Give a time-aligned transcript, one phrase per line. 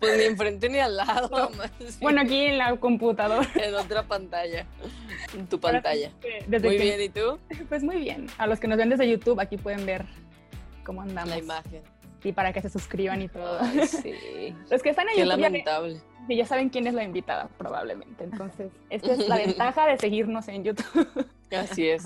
[0.00, 1.50] Pues ni enfrente ni al lado.
[1.56, 3.48] más Bueno, aquí en la computadora.
[3.56, 4.66] en otra pantalla.
[5.36, 6.12] En tu pantalla.
[6.46, 7.38] Desde Muy que- bien, ¿y tú?
[7.68, 8.26] Pues muy bien.
[8.38, 10.04] A los que nos ven desde YouTube, aquí pueden ver
[10.84, 11.30] cómo andamos.
[11.30, 11.82] La imagen.
[12.24, 13.58] Y para que se suscriban y todo.
[13.60, 14.54] Ay, sí.
[14.70, 16.00] Los que están en Qué YouTube ya, lamentable.
[16.28, 18.24] que ya saben quién es la invitada, probablemente.
[18.24, 21.26] Entonces, esta es la ventaja de seguirnos en YouTube.
[21.56, 22.04] Así es.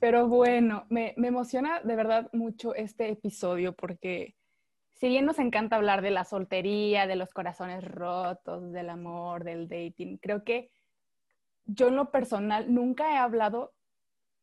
[0.00, 4.34] Pero bueno, me, me emociona de verdad mucho este episodio porque
[5.02, 9.68] si bien nos encanta hablar de la soltería, de los corazones rotos, del amor, del
[9.68, 10.70] dating, creo que
[11.64, 13.74] yo en lo personal nunca he hablado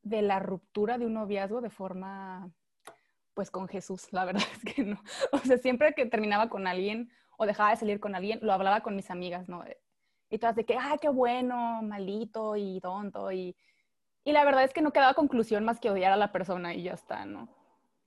[0.02, 2.52] de la ruptura de un noviazgo de forma,
[3.34, 5.02] pues con Jesús, la verdad es que no.
[5.32, 8.82] O sea, siempre que terminaba con alguien o dejaba de salir con alguien, lo hablaba
[8.82, 9.64] con mis amigas, ¿no?
[10.30, 13.56] Y todas de que, ah, qué bueno, malito y tonto y...
[14.26, 16.84] Y la verdad es que no quedaba conclusión más que odiar a la persona y
[16.84, 17.48] ya está, ¿no?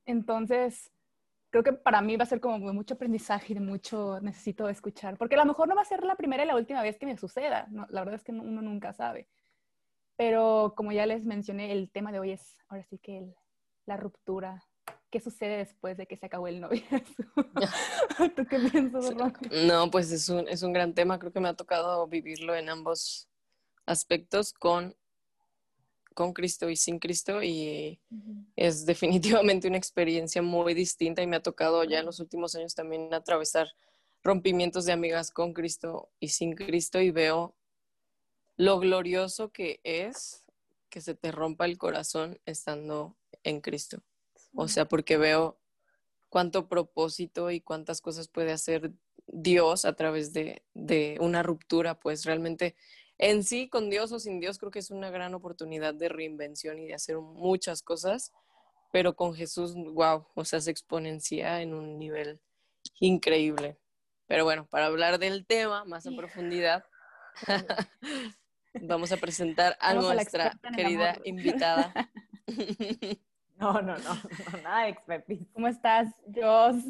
[0.05, 0.93] Entonces,
[1.53, 5.19] creo que para mí va a ser como mucho aprendizaje y de mucho necesito escuchar,
[5.19, 7.07] porque a lo mejor no va a ser la primera y la última vez que
[7.07, 7.87] me suceda, ¿no?
[7.91, 9.29] la verdad es que no- uno nunca sabe.
[10.17, 13.35] Pero como ya les mencioné, el tema de hoy es ahora sí que el-
[13.87, 14.65] la ruptura.
[15.11, 17.25] ¿Qué sucede después de que se acabó el noviazgo?
[18.37, 19.33] ¿Tú qué piensas, Ron?
[19.67, 21.19] No, pues es un, es un gran tema.
[21.19, 23.29] Creo que me ha tocado vivirlo en ambos
[23.85, 24.97] aspectos con,
[26.13, 27.43] con Cristo y sin Cristo.
[27.43, 28.01] Y
[28.57, 32.75] es definitivamente una experiencia muy distinta y me ha tocado ya en los últimos años
[32.75, 33.69] también atravesar
[34.23, 37.55] rompimientos de amigas con Cristo y sin Cristo y veo
[38.57, 40.45] lo glorioso que es
[40.89, 44.03] que se te rompa el corazón estando en Cristo.
[44.55, 45.59] O sea, porque veo
[46.29, 48.93] cuánto propósito y cuántas cosas puede hacer
[49.27, 52.77] Dios a través de, de una ruptura, pues realmente
[53.23, 56.81] en sí, con Dios o sin Dios, creo que es una gran oportunidad de reinvención
[56.81, 58.33] y de hacer muchas cosas,
[58.91, 62.41] pero con Jesús, wow, o sea, se exponencia en un nivel
[62.99, 63.79] increíble.
[64.27, 66.85] Pero bueno, para hablar del tema más a profundidad,
[68.83, 71.95] vamos a presentar a Vamos nuestra en querida invitada.
[73.55, 75.47] No, no, no, no, nada de expertise.
[75.53, 76.83] ¿Cómo estás, Jos?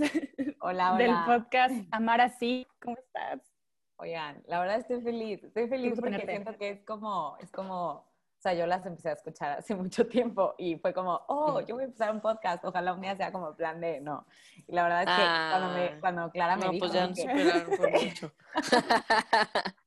[0.63, 0.97] Hola, hola.
[0.97, 2.67] Del podcast Amar Así.
[2.81, 3.52] ¿Cómo estás?
[3.97, 6.33] Oigan, la verdad estoy feliz, estoy feliz porque tenerte.
[6.33, 8.07] siento que es como, es como, o
[8.41, 11.85] sea, yo las empecé a escuchar hace mucho tiempo y fue como, oh, yo voy
[11.85, 14.27] a empezar un podcast, ojalá un día sea como plan de, no.
[14.67, 15.75] Y la verdad es que cuando, Ah.
[15.75, 18.33] me, cuando Clara me No, dijo, pues ya nos dije, superaron por mucho.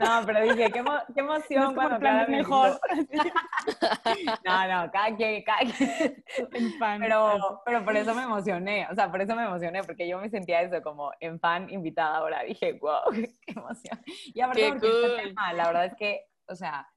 [0.00, 2.80] no, pero dije, qué, emo- qué No emoción como cuando me mejor.
[4.44, 6.24] No, no, cada quien, cada quien.
[6.52, 7.00] En fan.
[7.00, 10.28] Pero, pero por eso me emocioné, o sea, por eso me emocioné, porque yo me
[10.28, 12.42] sentía eso como en fan invitada ahora.
[12.42, 14.00] Dije, wow, qué emoción.
[14.34, 15.28] Y aparte, Qué porque este cool.
[15.28, 16.88] tema, la verdad es que, o sea,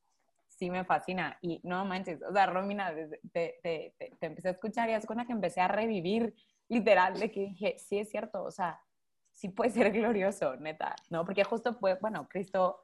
[0.47, 1.37] sí me fascina.
[1.41, 5.05] Y no manches, o sea, Romina, te, te, te, te empecé a escuchar y es
[5.05, 6.33] con la que empecé a revivir,
[6.69, 8.79] literal, de que dije, sí es cierto, o sea,
[9.43, 11.25] sí puede ser glorioso, neta, ¿no?
[11.25, 12.79] Porque justo fue, bueno, Cristo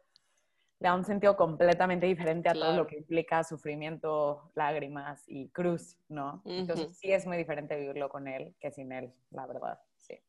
[0.81, 5.95] le da un sentido completamente diferente a todo lo que implica sufrimiento, lágrimas y cruz,
[6.09, 6.41] ¿no?
[6.43, 10.19] Entonces sí es muy diferente vivirlo con él que sin él, la verdad, sí.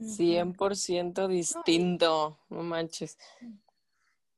[0.00, 3.16] 100% distinto, no manches.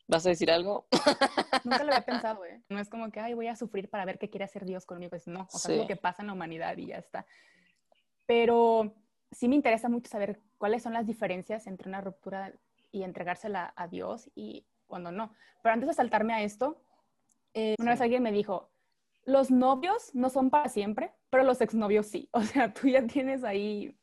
[0.07, 0.87] ¿Vas a decir algo?
[1.65, 2.63] Nunca lo había pensado, ¿eh?
[2.69, 5.11] No es como que, ay, voy a sufrir para ver qué quiere hacer Dios conmigo.
[5.11, 5.73] Pues no, o sea, Sí.
[5.73, 7.27] es lo que pasa en la humanidad y ya está.
[8.27, 8.95] Pero
[9.33, 12.55] sí me interesa mucho saber cuáles son las diferencias entre una ruptura
[12.93, 15.33] y entregársela a Dios y cuando no.
[15.63, 16.85] Pero antes de saltarme a esto,
[17.55, 17.95] eh, una Sí.
[17.95, 18.73] vez alguien me dijo,
[19.25, 22.29] los novios no son para siempre, pero los exnovios sí.
[22.33, 23.97] O sea, tú ya tienes ahí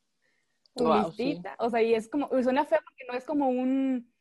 [0.75, 0.91] tu sí.
[0.93, 1.55] listita.
[1.59, 4.13] O sea, y es como, suena feo porque no es como un,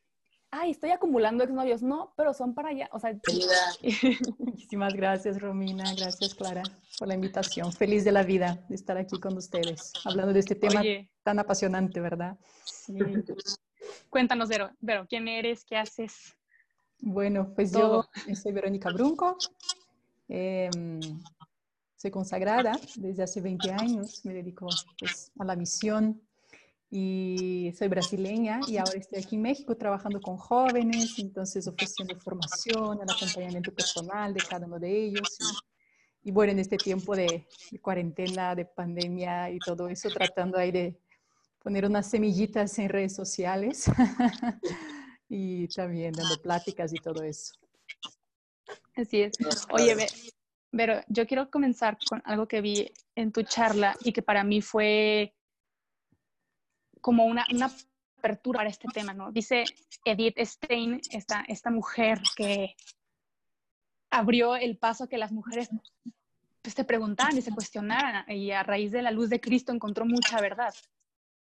[0.60, 1.82] ay, estoy acumulando exnovios.
[1.82, 2.88] No, pero son para allá.
[2.92, 3.16] O sea,
[4.38, 5.84] Muchísimas gracias, Romina.
[5.94, 6.62] Gracias, Clara,
[6.98, 7.72] por la invitación.
[7.72, 11.38] Feliz de la vida de estar aquí con ustedes, hablando de este tema Oye, tan
[11.38, 12.38] apasionante, ¿verdad?
[12.64, 12.96] sí.
[14.10, 15.64] cuéntanos, Vero, Vero, ¿quién eres?
[15.64, 16.34] ¿Qué haces?
[17.00, 18.08] Bueno, pues Todo.
[18.26, 19.36] yo soy Verónica Brunco.
[20.28, 20.70] eh,
[21.96, 24.24] soy consagrada desde hace 20 años.
[24.24, 24.66] Me dedico
[24.98, 26.20] pues, a la misión
[26.90, 33.00] y soy brasileña y ahora estoy aquí en México trabajando con jóvenes, entonces ofreciendo formación,
[33.02, 35.36] el acompañamiento personal de cada uno de ellos.
[36.22, 40.58] Y, y bueno, en este tiempo de, de cuarentena, de pandemia y todo eso, tratando
[40.58, 40.98] ahí de
[41.58, 43.86] poner unas semillitas en redes sociales
[45.28, 47.54] y también dando pláticas y todo eso.
[48.94, 49.32] Así es.
[49.72, 49.94] Oye,
[50.70, 54.62] pero yo quiero comenzar con algo que vi en tu charla y que para mí
[54.62, 55.35] fue
[57.06, 57.70] como una, una
[58.18, 59.30] apertura para este tema, ¿no?
[59.30, 59.62] Dice
[60.04, 62.74] Edith Stein, esta, esta mujer que
[64.10, 65.70] abrió el paso a que las mujeres
[66.62, 70.04] pues, te preguntaran y se cuestionaran y a raíz de la luz de Cristo encontró
[70.04, 70.74] mucha verdad.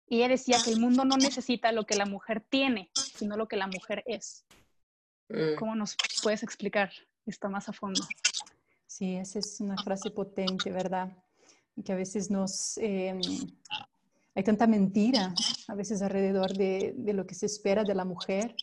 [0.07, 3.47] Y ella decía que el mundo no necesita lo que la mujer tiene, sino lo
[3.47, 4.43] que la mujer es.
[5.29, 5.57] Mm.
[5.59, 6.91] ¿Cómo nos puedes explicar
[7.27, 8.01] esto más a fondo?
[8.87, 11.15] Sí, esa es una frase potente, ¿verdad?
[11.85, 13.21] Que a veces nos, em,
[14.33, 15.33] hay tanta mentira
[15.67, 18.55] a veces alrededor de, de, lo que se espera de la mujer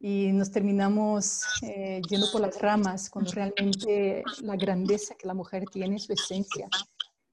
[0.00, 5.64] y nos terminamos eh, yendo por las ramas cuando realmente la grandeza que la mujer
[5.70, 6.68] tiene, su esencia,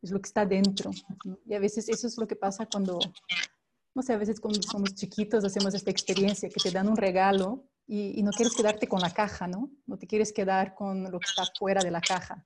[0.01, 0.91] es lo que está dentro.
[1.45, 2.99] Y a veces eso es lo que pasa cuando,
[3.95, 7.65] no sé, a veces cuando somos chiquitos hacemos esta experiencia que te dan un regalo
[7.87, 9.71] y, y no quieres quedarte con la caja, ¿no?
[9.85, 12.45] No te quieres quedar con lo que está fuera de la caja.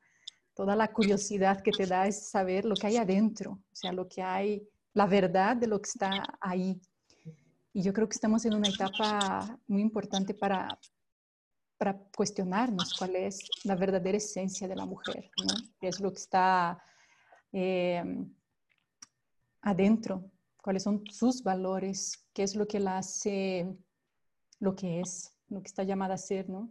[0.54, 4.08] Toda la curiosidad que te da es saber lo que hay adentro, o sea, lo
[4.08, 6.82] que hay la verdad de lo que está ahí.
[7.74, 10.80] Y yo creo que estamos en una etapa muy importante para,
[11.78, 15.54] para cuestionarnos cuál es la verdadera esencia de la mujer, ¿no?
[15.80, 16.82] qué es lo que está
[17.52, 18.04] eh,
[19.62, 20.32] adentro,
[20.62, 23.78] cuáles son sus valores, qué es lo que la hace
[24.60, 26.70] lo que es, lo que está llamada a ser, ¿no?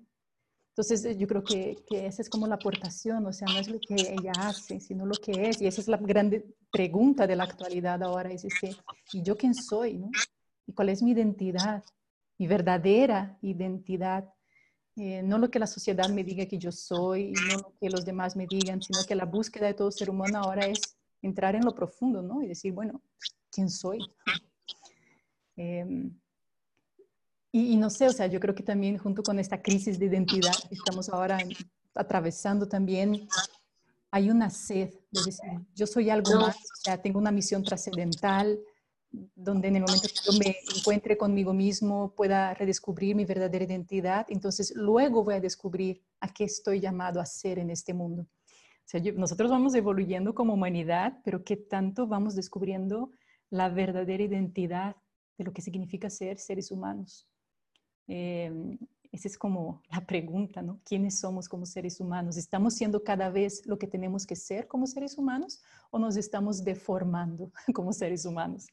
[0.76, 3.68] Entonces, eh, yo creo que, que, esa es como la aportación, o sea, no es
[3.68, 5.62] lo que ella hace, sino lo que es.
[5.62, 8.76] Y esa es la grande pregunta de la actualidad ahora, es decir,
[9.12, 9.98] ¿y yo quién soy?
[9.98, 10.10] No?
[10.66, 11.84] ¿Y cuál es mi identidad?
[12.38, 14.28] Mi verdadera identidad.
[14.96, 18.04] Eh, no lo que la sociedad me diga que yo soy, no lo que los
[18.04, 21.64] demás me digan, sino que la búsqueda de todo ser humano ahora es entrar en
[21.64, 22.42] lo profundo, ¿no?
[22.42, 23.00] Y decir, bueno,
[23.52, 24.00] ¿quién soy?
[25.56, 26.10] Eh,
[27.56, 30.52] y, no sé, o sea, yo creo que también junto con esta crisis de identidad
[30.68, 31.38] que estamos ahora
[31.94, 33.28] atravesando también,
[34.10, 38.58] hay una sed de decir, yo soy algo más, o sea, tengo una misión trascendental,
[39.36, 44.26] donde en el momento que yo me encuentre conmigo mismo pueda redescubrir mi verdadera identidad,
[44.30, 48.22] entonces luego voy a descubrir a qué estoy llamado a ser en este mundo.
[48.22, 53.12] O sea, nosotros vamos evoluyendo como humanidad, pero qué tanto vamos descubriendo
[53.48, 54.96] la verdadera identidad
[55.38, 57.28] de lo que significa ser seres humanos.
[58.08, 58.78] Eh,
[59.14, 60.80] esa es como la pregunta, ¿no?
[60.84, 62.36] ¿Quiénes somos como seres humanos?
[62.36, 65.62] ¿Estamos siendo cada vez lo que tenemos que ser como seres humanos
[65.92, 68.66] o nos estamos deformando como seres humanos?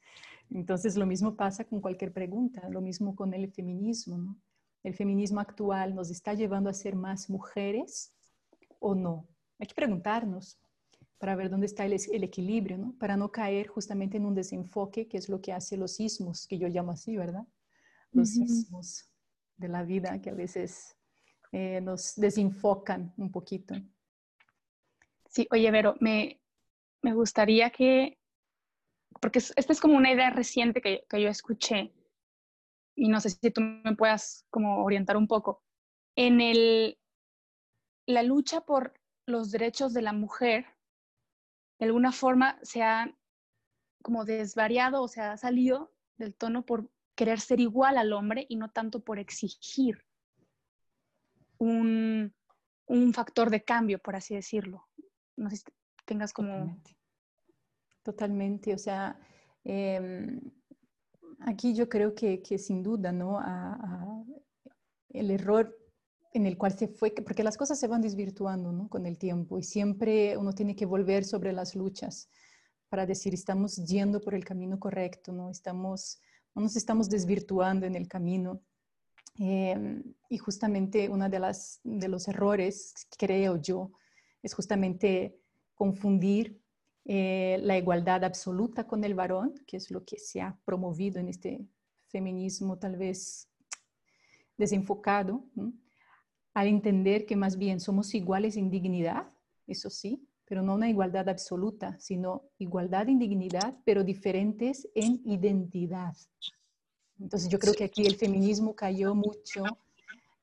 [0.49, 4.35] Entonces, lo mismo pasa con cualquier pregunta, lo mismo con el feminismo, ¿no?
[4.81, 8.11] ¿El feminismo actual nos está llevando a ser más mujeres
[8.79, 9.27] o no?
[9.59, 10.57] Hay que preguntarnos
[11.19, 12.95] para ver dónde está el, el equilibrio, ¿no?
[12.97, 16.57] Para no caer justamente en un desenfoque, que es lo que hace los sismos, que
[16.57, 17.45] yo llamo así, ¿verdad?
[18.11, 19.10] Los sismos
[19.61, 20.97] de la vida que a veces
[21.53, 23.75] eh, nos desenfocan un poquito.
[25.29, 26.41] Sí, oye, Vero, me,
[27.01, 28.17] me gustaría que,
[29.21, 31.93] porque esta es como una idea reciente que, que yo escuché,
[32.95, 35.63] y no sé si tú me puedas como orientar un poco.
[36.15, 36.99] En el,
[38.05, 38.93] la lucha por
[39.25, 40.65] los derechos de la mujer,
[41.79, 43.17] de alguna forma se ha
[44.03, 46.89] como desvariado o se ha salido del tono por
[47.21, 50.03] querer ser igual al hombre y no tanto por exigir
[51.59, 52.33] un,
[53.13, 54.87] factor de cambio, por así decirlo.
[55.37, 55.63] No sé si
[56.03, 56.81] tengas como...
[58.01, 59.19] Totalmente, o sea,
[59.63, 60.41] em,
[61.41, 63.39] aquí yo creo que, sin duda, ¿no?
[65.09, 65.77] el error
[66.33, 68.89] en el cual se fue, porque las cosas se van desvirtuando ¿no?
[68.89, 72.31] con el tiempo y siempre uno tiene que volver sobre las luchas
[72.89, 75.51] para decir, estamos yendo por el camino correcto, ¿no?
[75.51, 76.19] Estamos
[76.55, 78.61] no nos estamos desvirtuando en el camino.
[79.37, 83.91] Em, y justamente uno de, las, de los errores, creo yo,
[84.43, 85.39] es justamente
[85.73, 86.61] confundir
[87.05, 91.29] eh, la igualdad absoluta con el varón, que es lo que se ha promovido en
[91.29, 91.65] este
[92.07, 93.49] feminismo tal vez
[94.57, 95.43] desenfocado,
[96.53, 99.31] al entender que más bien somos iguales en dignidad,
[99.65, 106.13] eso sí, pero no una igualdad absoluta, sino igualdad en dignidad, pero diferentes en identidad.
[107.21, 109.63] Entonces yo creo que aquí el feminismo cayó mucho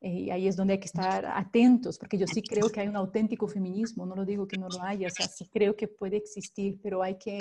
[0.00, 2.88] eh, y ahí es donde hay que estar atentos, porque yo sí creo que hay
[2.88, 5.88] un auténtico feminismo, no lo digo que no lo haya, o sea, sí creo que
[5.88, 7.38] puede existir, pero hay que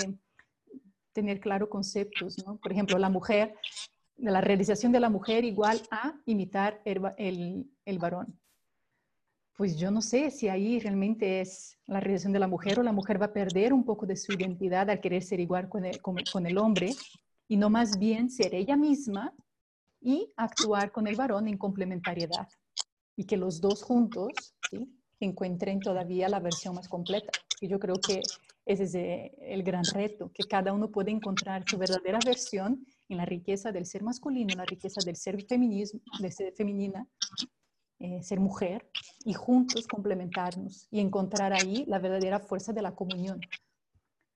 [1.13, 2.57] tener claro conceptos, ¿no?
[2.57, 3.55] Por ejemplo, la mujer,
[4.17, 8.37] la realización de la mujer igual a imitar el, el varón
[9.57, 12.91] pues yo no sé si ahí realmente es la realización de la mujer o la
[12.91, 15.99] mujer va a perder un poco de su identidad al querer ser igual con el,
[15.99, 16.93] con, el hombre
[17.47, 19.33] y no más bien ser ella misma
[19.99, 22.47] y actuar con el varón en complementariedad
[23.15, 24.31] y que los dos juntos
[25.19, 27.31] encuentren todavía la versión más completa.
[27.59, 28.21] Y yo creo que
[28.63, 33.17] ese es eh, el gran reto, que cada uno puede encontrar su verdadera versión en
[33.17, 37.07] la riqueza del ser masculino, en la riqueza del ser, feminismo, de ser femenina,
[37.99, 38.89] eh, ser mujer,
[39.25, 43.41] y juntos complementarnos y encontrar ahí la verdadera fuerza de la comunión.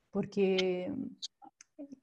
[0.10, 0.92] Porque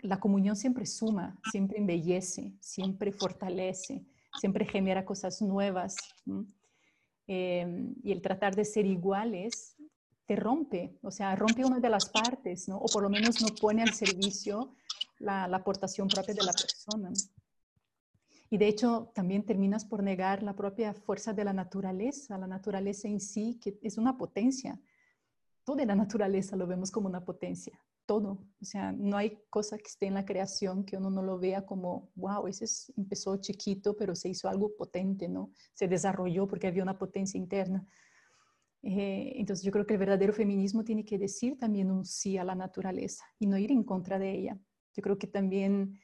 [0.00, 4.06] la comunión siempre suma, siempre embellece, siempre fortalece,
[4.40, 5.96] siempre genera cosas nuevas.
[7.26, 9.76] Em, y el tratar de ser iguales
[10.26, 12.78] te rompe, o sea, rompe una de las partes, ¿no?
[12.78, 14.74] O por lo menos no pone al servicio
[15.18, 17.10] la, aportación propia de la persona.
[18.50, 23.06] Y de hecho, también terminas por negar la propia fuerza de la naturaleza, la naturaleza
[23.06, 24.80] en sí, que es una potencia.
[25.64, 28.46] Toda la naturaleza lo vemos como una potencia, todo.
[28.60, 31.66] O sea, no hay cosa que esté en la creación que uno no lo vea
[31.66, 32.64] como, wow, ese
[32.96, 35.52] empezó chiquito, pero se hizo algo potente, ¿no?
[35.74, 37.86] Se desarrolló porque había una potencia interna.
[38.82, 42.44] Eh, entonces yo creo que el verdadero feminismo tiene que decir también un sí a
[42.44, 44.58] la naturaleza y no ir en contra de ella.
[44.94, 46.00] Yo creo que también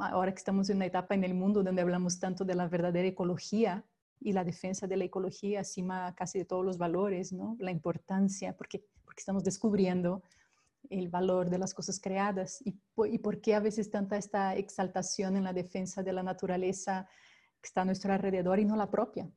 [0.00, 3.08] ahora que estamos en una etapa en el mundo donde hablamos tanto de la verdadera
[3.08, 3.84] ecología
[4.20, 7.56] y la defensa de la ecología encima casi de todos los valores, ¿no?
[7.58, 10.22] La importancia, porque, porque estamos descubriendo
[10.90, 12.78] el valor de las cosas creadas y,
[13.10, 17.08] y por qué a veces tanta esta exaltación en la defensa de la naturaleza
[17.60, 19.30] que está a nuestro alrededor y no la propia.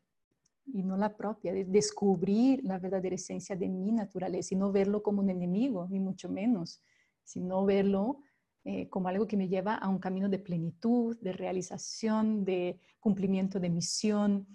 [0.74, 5.01] Y no la propia, de descubrir la verdadera esencia de mi naturaleza y no verlo
[5.01, 6.81] como un enemigo, ni mucho menos,
[7.24, 8.22] sino verlo
[8.63, 13.60] eh, como algo que me lleva a un camino de plenitud, de realización, de cumplimiento
[13.60, 14.48] de misión.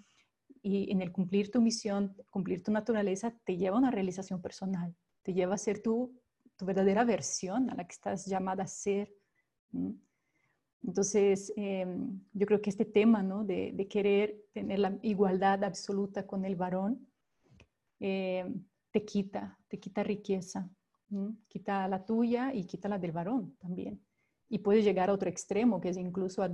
[0.61, 4.95] Y en el cumplir tu misión, cumplir tu naturaleza, te lleva a una realización personal,
[5.23, 6.13] te lleva a ser tú
[6.57, 9.13] tu verdadera versión a la que estás llamada a ser.
[10.83, 13.43] Entonces, em, yo creo que este tema ¿no?
[13.43, 17.07] de, querer tener la igualdad absoluta con el varón
[17.99, 20.69] em, te quita, te quita riqueza,
[21.47, 24.01] quita la tuya y quita la del varón también.
[24.49, 26.49] Y puede llegar a otro extremo, que es incluso a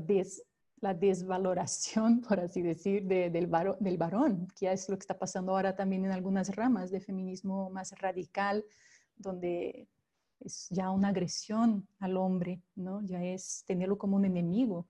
[0.81, 5.53] la desvaloración, por así decir, del, varón, del varón, que es lo que está pasando
[5.53, 8.65] ahora también en algunas ramas de feminismo más radical,
[9.15, 9.87] donde
[10.39, 13.01] es ya una agresión al hombre, ¿no?
[13.03, 14.87] Ya es tenerlo como un enemigo,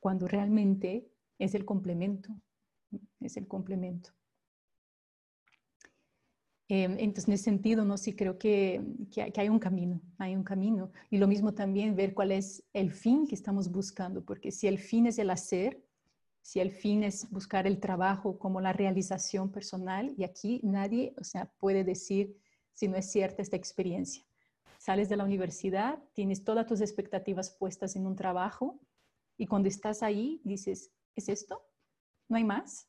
[0.00, 2.30] cuando realmente es el complemento,
[3.20, 4.10] es el complemento.
[6.68, 7.98] Em, entonces, en ese sentido, ¿no?
[7.98, 10.90] sí creo que, que, hay un camino, hay un camino.
[11.10, 14.78] Y lo mismo también ver cuál es el fin que estamos buscando, porque si el
[14.78, 15.84] fin es el hacer,
[16.40, 21.24] si el fin es buscar el trabajo como la realización personal, y aquí nadie, o
[21.24, 22.38] sea, puede decir
[22.72, 24.24] si no es cierta esta experiencia.
[24.78, 28.78] Sales de la universidad, tienes todas tus expectativas puestas en un trabajo
[29.36, 31.62] y cuando estás ahí dices, ¿es esto?
[32.28, 32.88] ¿No hay más?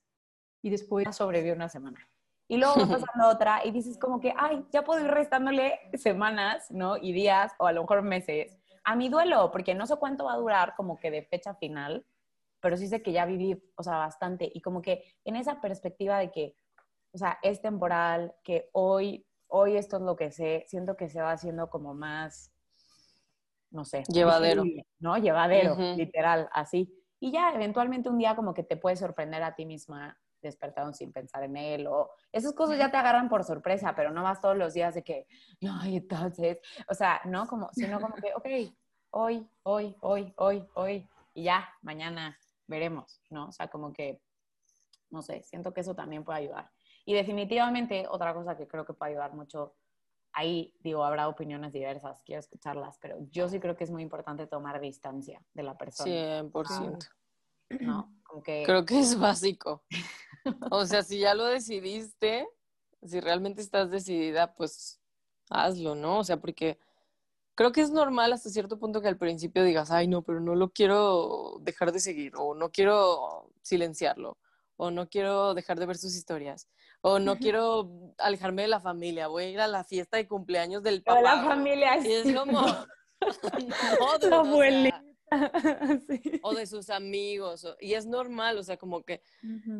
[0.61, 1.15] Y después...
[1.15, 2.05] Sobrevive una semana.
[2.47, 6.69] Y luego vas pasando otra y dices como que, ay, ya puedo ir restándole semanas,
[6.69, 6.97] ¿no?
[6.97, 10.33] Y días o a lo mejor meses a mi duelo, porque no sé cuánto va
[10.33, 12.05] a durar como que de fecha final,
[12.59, 14.49] pero sí sé que ya viví, o sea, bastante.
[14.53, 16.55] Y como que en esa perspectiva de que,
[17.11, 21.21] o sea, es temporal, que hoy hoy esto es lo que sé, siento que se
[21.21, 22.51] va haciendo como más,
[23.71, 24.03] no sé.
[24.07, 24.63] Llevadero.
[24.99, 25.17] ¿No?
[25.17, 26.93] Llevadero, literal, así.
[27.19, 31.11] Y ya eventualmente un día como que te puede sorprender a ti misma despertado sin
[31.11, 34.57] pensar en él o esas cosas ya te agarran por sorpresa, pero no vas todos
[34.57, 35.27] los días de que,
[35.61, 36.59] no, y entonces,
[36.89, 38.73] o sea, no como, sino como que, ok,
[39.11, 42.37] hoy, hoy, hoy, hoy, hoy, y ya, mañana
[42.67, 43.47] veremos, ¿no?
[43.47, 44.21] O sea, como que,
[45.09, 46.71] no sé, siento que eso también puede ayudar.
[47.05, 49.75] Y definitivamente otra cosa que creo que puede ayudar mucho,
[50.33, 54.47] ahí digo, habrá opiniones diversas, quiero escucharlas, pero yo sí creo que es muy importante
[54.47, 56.41] tomar distancia de la persona.
[56.41, 57.09] 100%.
[57.81, 58.13] ¿No?
[58.23, 58.63] Como que...
[58.65, 59.83] Creo que es básico.
[60.71, 62.47] O sea, si ya lo decidiste,
[63.03, 64.99] si realmente estás decidida, pues
[65.49, 66.19] hazlo, ¿no?
[66.19, 66.79] O sea, porque
[67.55, 70.55] creo que es normal hasta cierto punto que al principio digas, ay, no, pero no
[70.55, 74.37] lo quiero dejar de seguir o no quiero silenciarlo
[74.77, 76.67] o no quiero dejar de ver sus historias
[77.01, 80.81] o no quiero alejarme de la familia, voy a ir a la fiesta de cumpleaños
[80.81, 81.17] del papá.
[81.17, 81.97] De la familia.
[81.99, 84.43] Y es como, no, de o,
[86.55, 89.21] de sus amigos, y es normal, o sea, como que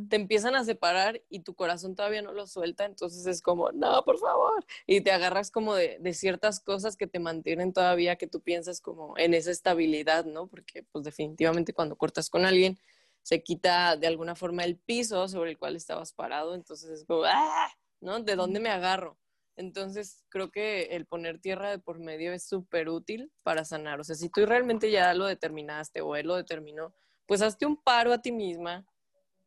[0.09, 4.03] te empiezan a separar y tu corazón todavía no lo suelta, entonces es como, no,
[4.03, 8.27] por favor, y te agarras como de, de ciertas cosas que te mantienen todavía, que
[8.27, 10.47] tú piensas como en esa estabilidad, ¿no?
[10.47, 12.77] Porque pues definitivamente cuando cortas con alguien,
[13.21, 17.23] se quita de alguna forma el piso sobre el cual estabas parado, entonces es como,
[17.25, 17.69] ¡ah!
[17.99, 18.19] ¿no?
[18.19, 19.17] ¿De dónde me agarro?
[19.57, 23.99] Entonces, creo que el poner tierra de por medio es súper útil para sanar.
[23.99, 26.93] O sea, si tú realmente ya lo determinaste o él lo determinó,
[27.25, 28.85] pues hazte un paro a ti misma,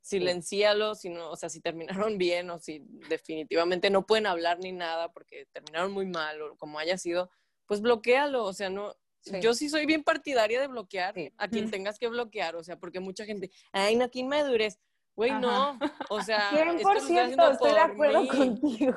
[0.00, 4.72] silencialo, si no, o sea, si terminaron bien o si definitivamente no pueden hablar ni
[4.72, 7.30] nada porque terminaron muy mal o como haya sido,
[7.66, 8.94] pues bloquealo, o sea, no,
[9.42, 13.00] Yo sí soy bien partidaria de bloquear a quien tengas que bloquear, o sea, porque
[13.00, 14.78] mucha gente, ay, no, aquí madurez.
[15.14, 15.76] Güey, no,
[16.10, 18.96] o sea, 100% estoy de acuerdo contigo.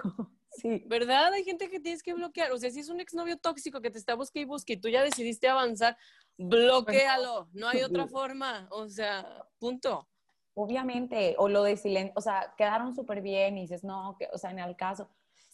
[0.52, 0.84] Sí.
[0.88, 1.34] ¿Verdad?
[1.34, 2.52] Hay gente que tienes que bloquear.
[2.52, 4.90] O sea, si es un exnovio tóxico que te está buscando y busque y tú
[4.90, 5.98] ya decidiste avanzar,
[6.38, 7.50] bloquealo.
[7.54, 8.68] No hay otra forma.
[8.72, 10.08] O sea, punto.
[10.54, 11.36] Obviamente.
[11.38, 12.14] O lo de silencio.
[12.16, 15.10] O sea, quedaron súper bien y dices, no, que, o sea, en el caso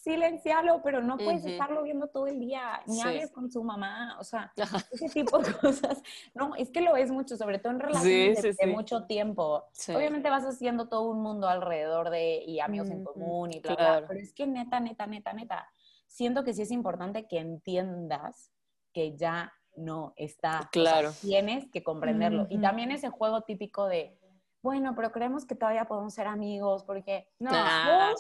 [0.08, 4.24] silencialo, pero no puedes estarlo viendo todo el día, ni hables con su mamá, o
[4.24, 4.54] sea,
[4.92, 6.02] ese tipo de cosas.
[6.34, 9.66] No, es que lo es mucho, sobre todo en relaciones de, mucho tiempo.
[9.94, 14.06] Obviamente vas haciendo todo un mundo alrededor de, y amigos en común y bla, bla,
[14.08, 15.70] pero es que neta, neta, neta, neta,
[16.08, 18.52] siento que sí es importante que entiendas
[18.94, 20.70] que ya no está.
[20.72, 21.12] Claro.
[21.22, 22.48] tienes que comprenderlo.
[22.50, 24.18] Y también ese juego típico de,
[24.62, 28.14] bueno, pero creemos que todavía podemos ser amigos porque no, no,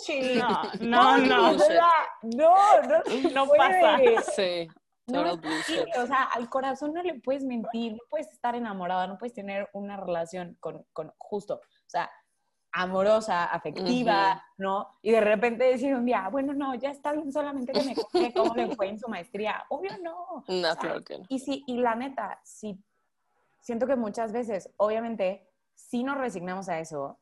[0.79, 1.57] no, no,
[2.23, 3.03] no, no,
[3.33, 3.97] no, pasa.
[4.35, 4.67] Sí.
[5.07, 9.33] No, o sea, al corazón no le puedes mentir, no puedes estar enamorada, no puedes
[9.33, 12.11] tener una relación con, con justo, o sea,
[12.73, 14.99] amorosa, afectiva, ¿no?
[15.01, 18.33] Y de repente decir un día, bueno, no, ya está bien, solamente que me conté
[18.33, 19.65] cómo le fue en su maestría.
[19.69, 20.43] Obvio no.
[20.47, 21.25] No, claro que no.
[21.29, 22.77] Y, sí, y la neta, sí,
[23.61, 25.46] siento que muchas veces, obviamente,
[25.77, 27.19] si nos resignamos a eso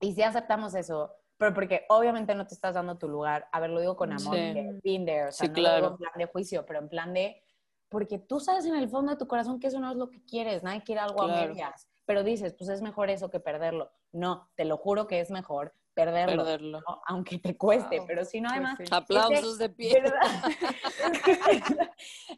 [0.00, 3.70] y si aceptamos eso, pero porque obviamente no te estás dando tu lugar, a ver,
[3.70, 5.04] lo digo con amor, sí.
[5.04, 5.86] there, o sea, no claro.
[5.88, 7.42] en plan de juicio, pero en plan de,
[7.88, 10.24] porque tú sabes en el fondo de tu corazón que eso no es lo que
[10.24, 13.92] quieres, nadie quiere algo a medias, pero dices, pues es mejor eso que perderlo.
[14.12, 18.78] No, te lo juro que es mejor perderlo, aunque te cueste, pero si no además...
[18.90, 20.02] Aplausos de pie.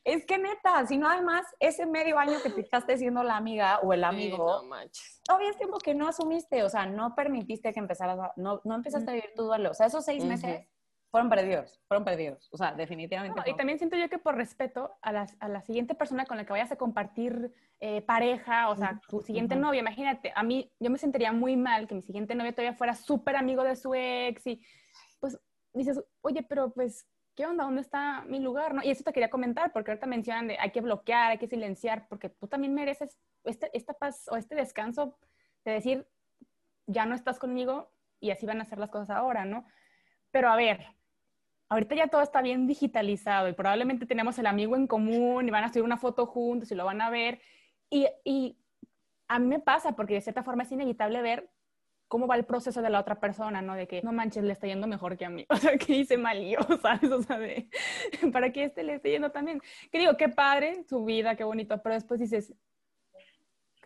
[0.04, 3.78] es, que, neta, si no además ese medio año que te echaste siendo la amiga
[3.82, 4.62] o el amigo,
[5.24, 9.10] todavía es tiempo que no asumiste, o sea, no permitiste que empezaras, no, no empezaste
[9.10, 10.66] a vivir tu duelo, o sea, esos seis meses
[11.14, 12.48] fueron perdidos, fueron perdidos.
[12.50, 13.40] O sea, definitivamente.
[13.48, 16.44] Y también siento yo que por respeto a la, a la siguiente persona con la
[16.44, 20.90] que vayas a compartir eh, pareja, o sea, tu siguiente novia, imagínate, a mí yo
[20.90, 24.44] me sentiría muy mal que mi siguiente novia todavía fuera súper amigo de su ex
[24.48, 24.60] y
[25.20, 25.38] pues
[25.72, 27.62] dices, oye, pero pues, ¿qué onda?
[27.62, 28.74] ¿Dónde está mi lugar?
[28.74, 28.82] ¿No?
[28.82, 32.08] Y eso te quería comentar, porque ahorita mencionan de hay que bloquear, hay que silenciar,
[32.08, 35.16] porque tú también mereces este, esta paz o este descanso
[35.64, 36.08] de decir,
[36.88, 39.64] ya no estás conmigo y así van a ser las cosas ahora, ¿no?
[40.32, 40.84] Pero a ver,
[41.68, 45.64] ahorita ya todo está bien digitalizado y probablemente tenemos el amigo en común y van
[45.64, 47.40] a subir una foto juntos y lo van a ver.
[47.90, 48.56] Y, y
[49.28, 51.50] a mí me pasa porque de cierta forma es inevitable ver
[52.08, 53.74] cómo va el proceso de la otra persona, ¿no?
[53.74, 55.46] De que, no manches, le está yendo mejor que a mí.
[55.50, 57.10] O sea, que hice mal yo, ¿sabes?
[57.10, 57.68] O sea, de,
[58.32, 59.60] para que este le esté yendo también.
[59.90, 62.54] Que digo, qué padre su vida, qué bonito, pero después dices,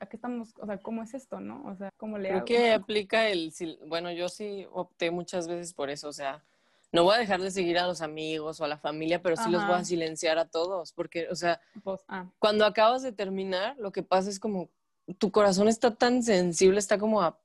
[0.00, 0.54] ¿a qué estamos?
[0.60, 1.64] O sea, ¿cómo es esto, no?
[1.64, 3.52] O sea, ¿cómo le Creo que aplica el,
[3.86, 6.44] bueno, yo sí opté muchas veces por eso, o sea,
[6.92, 9.50] no voy a dejar de seguir a los amigos o a la familia, pero sí
[9.50, 12.30] los voy a silenciar a todos, porque, o sea, pues, ah.
[12.38, 14.70] cuando acabas de terminar, lo que pasa es como
[15.18, 17.38] tu corazón está tan sensible, está como a,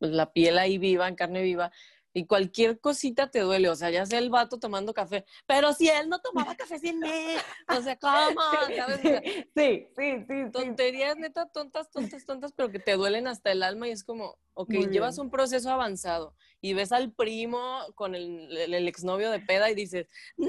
[0.00, 1.72] la piel ahí viva, en carne viva,
[2.18, 5.88] y cualquier cosita te duele, o sea, ya sea el vato tomando café, pero si
[5.88, 7.34] él no tomaba café sin mí,
[7.68, 8.40] o sea, ¿cómo?
[8.76, 9.00] ¿Sabes?
[9.56, 10.50] sí, sí, sí.
[10.52, 14.38] Tonterías neta, tontas, tontas, tontas, pero que te duelen hasta el alma y es como,
[14.54, 19.70] ok, llevas un proceso avanzado y ves al primo con el, el, exnovio de peda
[19.70, 20.48] y dices, no,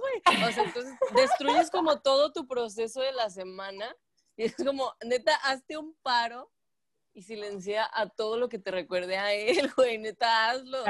[0.00, 0.48] güey.
[0.48, 3.94] O sea, entonces destruyes como todo tu proceso de la semana
[4.36, 6.50] y es como, neta, hazte un paro
[7.16, 10.84] y silencia a todo lo que te recuerde a él, güey, neta, hazlo.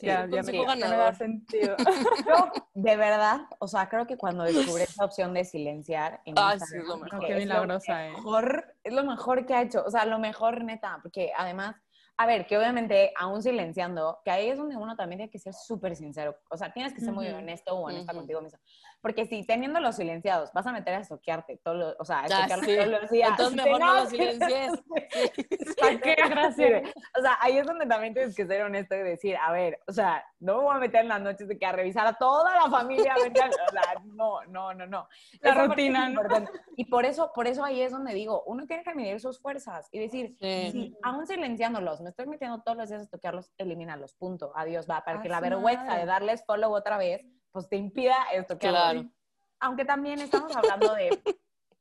[0.00, 1.76] Ya, ya, me, da sentido.
[2.26, 6.56] Yo, de verdad, o sea, creo que cuando descubrí esa opción de silenciar en ah,
[6.58, 7.26] sí, es lo mejor.
[7.26, 8.74] Qué milagrosa, es lo mejor, eh.
[8.84, 11.76] es lo mejor que ha hecho, o sea, lo mejor neta, porque además
[12.16, 15.54] a ver, que obviamente, aún silenciando, que ahí es donde uno también tiene que ser
[15.54, 16.36] súper sincero.
[16.50, 18.58] O sea, tienes que ser muy honesto o honesta contigo mismo.
[19.00, 22.24] Porque si teniendo los silenciados vas a meter a estoquearte todo lo, o sea, a
[22.26, 23.30] ah, todos los días.
[23.30, 24.72] Entonces mejor no los silencies.
[25.80, 26.14] ¿Para qué?
[26.28, 26.94] Gracias.
[27.18, 29.92] O sea, ahí es donde también tienes que ser honesto y decir, a ver, o
[29.92, 32.54] sea, no me voy a meter en las noches de que a revisar a toda
[32.54, 33.14] la familia.
[33.16, 33.32] o
[33.72, 35.08] sea, no, no, no, no.
[35.40, 36.22] La rutina, ¿no?
[36.76, 39.88] Y por eso, por eso ahí es donde digo, uno tiene que medir sus fuerzas
[39.90, 44.52] y decir, si aún silenciándolos, me estoy metiendo todos los días a toquearlos, elimínalos, punto,
[44.54, 48.58] adiós, va, para que la vergüenza de darles follow otra vez, pues te impida esto
[48.58, 49.04] claro.
[49.60, 51.22] Aunque también estamos hablando de,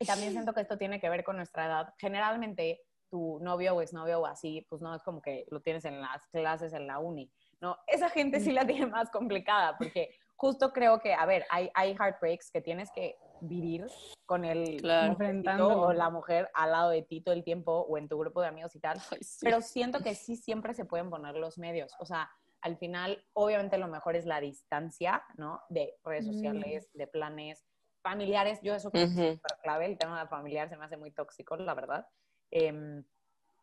[0.06, 1.94] también siento que esto tiene que ver con nuestra edad.
[1.98, 6.00] Generalmente tu novio o exnovio o así, pues no es como que lo tienes en
[6.00, 7.32] las clases en la uni.
[7.60, 11.70] No, esa gente sí la tiene más complicada porque justo creo que, a ver, hay,
[11.74, 13.86] hay heartbreaks que tienes que vivir
[14.26, 15.12] con el Claro.
[15.14, 18.42] mujercito o la mujer al lado de ti todo el tiempo o en tu grupo
[18.42, 18.98] de amigos y tal.
[19.12, 19.40] Ay, sí.
[19.42, 21.94] Pero siento que sí siempre se pueden poner los medios.
[22.00, 22.30] O sea,
[22.62, 25.62] al final, obviamente lo mejor es la distancia, ¿no?
[25.70, 26.32] De redes Mm.
[26.34, 27.66] sociales, de planes
[28.04, 28.60] familiares.
[28.62, 29.86] Yo eso creo que es súper clave.
[29.86, 32.08] El tema familiar se me hace muy tóxico, la verdad.
[32.52, 33.04] Em,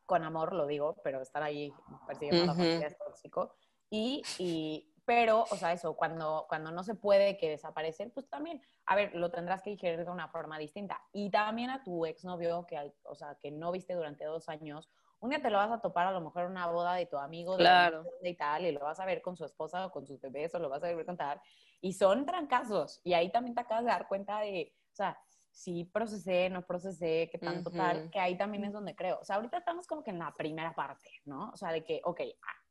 [0.07, 1.73] con amor lo digo, pero estar ahí
[2.07, 3.55] persiguiendo a la familia es tóxico.
[3.91, 8.61] Y, y, pero, o sea, eso, cuando, cuando no se puede que desaparecen, pues también,
[8.85, 11.01] a ver, lo tendrás que digerir de una forma distinta.
[11.15, 14.91] Y también a tu exnovio, que, o sea, que no viste durante dos años,
[15.21, 17.17] un día te lo vas a topar a lo mejor en una boda de tu
[17.17, 18.03] amigo de Claro.
[18.03, 20.21] sé dónde y tal, y lo vas a ver con su esposa o con sus
[20.21, 21.41] bebés, o lo vas a ver contar,
[21.81, 23.01] y son trancazos.
[23.03, 25.19] Y ahí también te acabas de dar cuenta de, o sea,
[25.51, 28.11] si procesé, no procesé, qué tanto tal, Ujú.
[28.11, 29.21] que ahí también es donde creo.
[29.21, 31.49] O sea, ahorita estamos como que en la primera parte, ¿no?
[31.51, 32.21] O sea, de que, ok,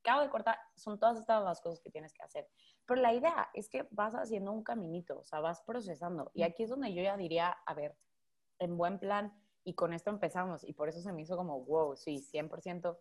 [0.08, 2.48] acabo de cortar, son todas estas las cosas que tienes que hacer.
[2.86, 6.32] Pero la idea es que vas haciendo un caminito, o sea, vas procesando.
[6.34, 7.98] Y aquí es donde yo ya diría, a ver,
[8.60, 9.34] en buen plan,
[9.66, 12.98] y con esto empezamos, y por eso se me hizo como, wow, sí, 100%.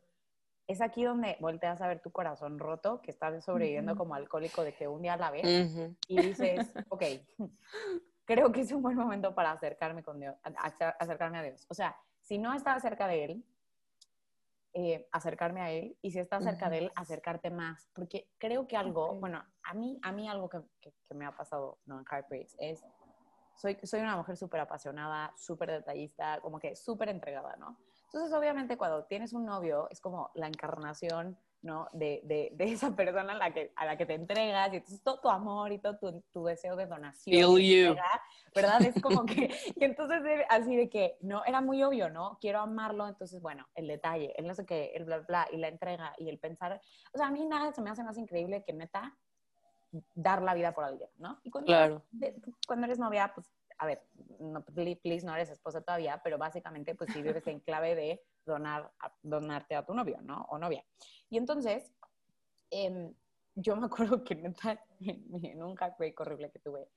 [0.67, 3.99] Es aquí donde volteas a ver tu corazón roto, que estás sobreviviendo Ujú.
[3.99, 5.97] como alcohólico de que un día la ves Ujú.
[6.09, 7.05] y dices, ok,
[8.25, 10.35] creo que es un buen momento para acercarme, con Dios,
[10.99, 11.67] acercarme a Dios.
[11.69, 13.45] O sea, si no estás cerca de Él,
[14.79, 17.89] eh, acercarme a Él, y si estás cerca de Él, acercarte más.
[17.95, 21.35] Porque creo que algo, bueno, a mí, a mí algo que, que- que me ha
[21.35, 21.99] pasado ¿no?
[21.99, 22.85] en Heartbreaks es,
[23.55, 27.79] soy, soy una mujer súper apasionada, súper detallista, como que súper entregada, ¿no?
[28.05, 31.89] Entonces, obviamente, cuando tienes un novio, es como la encarnación, ¿no?
[31.93, 35.03] De, de, de esa persona a la, que, a la que te entregas, y entonces
[35.03, 37.37] todo tu amor y todo tu, tu deseo de donación.
[37.91, 38.23] Entrega,
[38.55, 38.83] ¿Verdad?
[38.85, 42.39] Es como que, y entonces así de que, no, era muy obvio, ¿no?
[42.41, 45.69] Quiero amarlo, entonces, bueno, el detalle, el no sé qué, el bla, bla, y la
[45.69, 46.81] entrega, y el pensar,
[47.13, 49.15] o sea, a mí nada se me hace más increíble que neta
[50.15, 51.41] dar la vida por alguien, ¿no?
[51.43, 52.03] Y cuando Claro.
[52.13, 54.03] de- cuando eres novia, pues, a ver,
[54.39, 58.23] no, pli- please, no eres esposa todavía, pero básicamente, pues sí vives en clave de
[58.47, 58.91] donar,
[59.23, 60.47] donarte a tu novio, ¿no?
[60.51, 60.85] O novia.
[61.29, 61.93] Y entonces,
[62.71, 63.13] em,
[63.55, 66.89] yo me acuerdo que neta, en, un heartbreak horrible que tuve,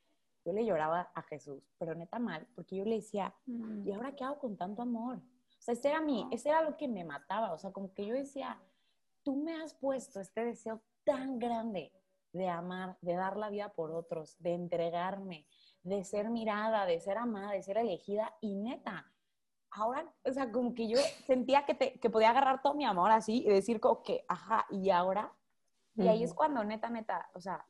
[0.45, 3.87] yo le lloraba a Jesús, pero neta mal, porque yo le decía, Mm.
[3.87, 5.17] ¿y ahora qué hago con tanto amor?
[5.17, 8.05] O sea, ese era mi, ese era lo que me mataba, o sea, como que
[8.05, 8.57] yo decía,
[9.23, 11.91] tú me has puesto este deseo tan grande
[12.31, 15.45] de amar, de dar la vida por otros, de entregarme,
[15.83, 19.11] de ser mirada, de ser amada, de ser elegida y neta.
[19.71, 23.11] Ahora, o sea, como que yo sentía que, te, que podía agarrar todo mi amor
[23.11, 25.31] así y decir como que, ajá, y ahora.
[25.95, 27.65] Y ahí es cuando neta, neta, o sea,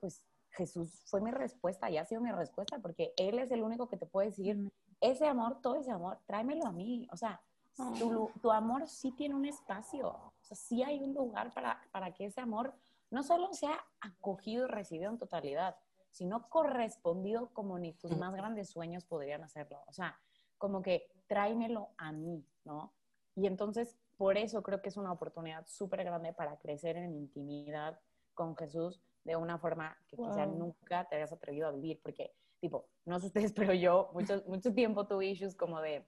[0.00, 3.88] pues Jesús fue mi respuesta y ha sido mi respuesta porque Él es el único
[3.88, 7.06] que te puede decir, ese amor, todo ese amor, tráemelo a mí.
[7.12, 7.40] O sea,
[7.98, 12.12] tu, tu amor sí tiene un espacio, o sea, sí hay un lugar para, para
[12.12, 12.74] que ese amor
[13.10, 15.76] no solo sea acogido y recibido en totalidad,
[16.10, 19.82] sino correspondido como ni tus más grandes sueños podrían hacerlo.
[19.86, 20.18] O sea,
[20.58, 22.92] como que tráemelo a mí, ¿no?
[23.34, 28.00] Y entonces, por eso creo que es una oportunidad súper grande para crecer en intimidad
[28.34, 30.58] con Jesús de una forma que quizá Wow.
[30.58, 34.74] nunca te hayas atrevido a vivir, porque, tipo, no sé ustedes, pero yo mucho, mucho
[34.74, 36.04] tiempo tuve issues como de,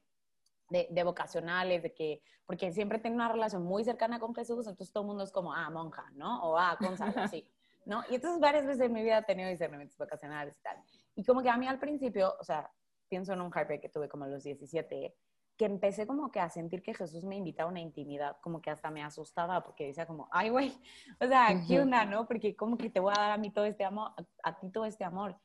[0.70, 4.92] de, de vocacionales, de que, porque siempre tengo una relación muy cercana con Jesús, entonces
[4.92, 6.42] todo el mundo es como, ah, monja, ¿no?
[6.44, 7.48] O ah, consagra, así,
[7.84, 8.02] ¿no?
[8.08, 10.76] Y entonces varias veces en mi vida he tenido discernimientos vocacionales y tal.
[11.14, 12.72] Y como que a mí al principio, o sea,
[13.10, 15.14] pienso en un heartbreak que tuve como a los 17,
[15.58, 18.70] que empecé como que a sentir que Jesús me invitaba a una intimidad, como que
[18.70, 20.72] hasta me asustaba porque decía como, ay, güey,
[21.20, 22.26] o sea, ¿qué onda, no?
[22.26, 24.70] Porque como que te voy a dar a mí todo este amor, a, a ti
[24.70, 25.36] todo este amor.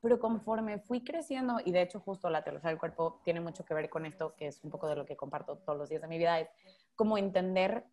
[0.00, 3.74] Pero conforme fui creciendo, y de hecho justo la teología del cuerpo tiene mucho que
[3.74, 6.08] ver con esto, que es un poco de lo que comparto todos los días de
[6.08, 6.48] mi vida, es
[6.94, 7.86] como entender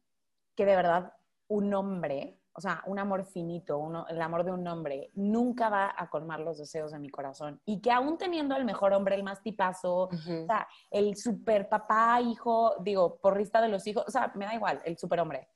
[0.55, 1.13] que de verdad
[1.47, 5.93] un hombre, o sea, un amor finito, uno, el amor de un hombre, nunca va
[5.97, 7.59] a colmar los deseos de mi corazón.
[7.65, 10.43] Y que aún teniendo el mejor hombre, el más tipazo, Ujú.
[10.43, 14.53] o sea, el super papá, hijo, digo, porrista de los hijos, o sea, me da
[14.53, 15.49] igual, el super hombre.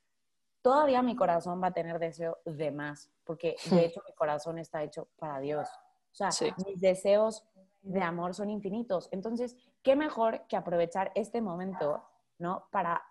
[0.61, 4.81] Todavía mi corazón va a tener deseo de más, porque de hecho mi corazón está
[4.83, 5.69] hecho para Dios.
[6.11, 6.51] O sea, Sí.
[6.65, 7.47] mis deseos
[7.83, 9.07] de amor son infinitos.
[9.11, 12.03] Entonces, ¿qué mejor que aprovechar este momento,
[12.39, 12.65] ¿no?
[12.71, 13.01] Para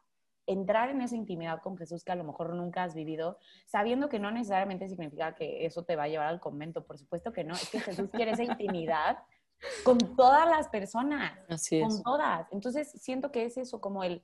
[0.46, 4.18] entrar en esa intimidad con Jesús que a lo mejor nunca has vivido, sabiendo que
[4.18, 6.84] no necesariamente significa que eso te va a llevar al convento.
[6.84, 7.54] Por supuesto que no.
[7.54, 9.18] Es que Jesús quiere esa intimidad
[9.84, 11.82] con todas las personas Así es.
[11.82, 12.46] con todas.
[12.52, 14.22] Entonces, siento que es eso, como el,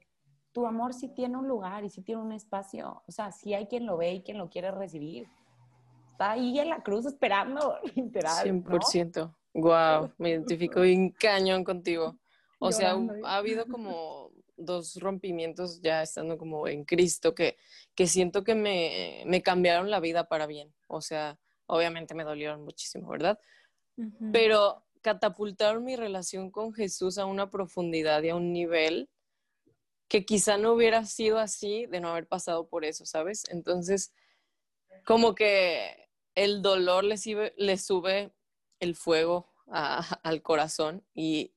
[0.53, 3.03] tu amor sí tiene un lugar y sí tiene un espacio.
[3.07, 5.29] O sea, sí hay quien lo ve y quien lo quiere recibir.
[6.13, 8.63] Está ahí en la cruz esperando, literal.
[8.63, 8.71] ¿no?
[8.71, 9.35] 100%.
[9.55, 12.17] Wow, me identifico bien cañón contigo.
[12.59, 13.21] O sea, Llorando, ¿eh?
[13.25, 14.31] ha habido como
[14.65, 17.57] dos rompimientos ya estando como en Cristo que,
[17.95, 20.73] que siento que me, me cambiaron la vida para bien.
[20.89, 23.39] O sea, obviamente me dolieron muchísimo, ¿verdad?
[24.33, 29.11] Pero catapultaron mi relación con Jesús a una profundidad y a un nivel
[30.09, 33.45] que quizá no hubiera sido así de no haber pasado por eso, ¿sabes?
[33.49, 34.13] Entonces,
[35.05, 38.33] como que el dolor le sube, le sube
[38.81, 41.55] el fuego al corazón y,